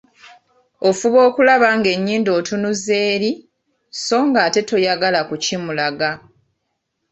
[0.89, 3.31] Ofuba okulaba ng'ennyindo otunuza eri,
[4.03, 6.09] so ng'ate toyagala kukimulaga.